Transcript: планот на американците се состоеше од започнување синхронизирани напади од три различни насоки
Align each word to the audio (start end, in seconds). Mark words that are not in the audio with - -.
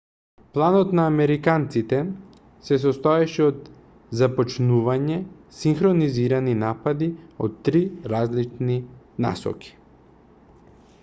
планот 0.53 0.93
на 0.99 1.03
американците 1.09 1.99
се 2.69 2.79
состоеше 2.85 3.43
од 3.49 3.67
започнување 4.21 5.19
синхронизирани 5.59 6.57
напади 6.63 7.11
од 7.49 7.61
три 7.69 7.83
различни 8.15 8.81
насоки 9.29 9.75